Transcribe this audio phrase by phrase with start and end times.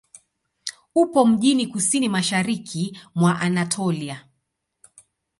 [0.95, 4.27] Upo mjini kusini-mashariki mwa Anatolia.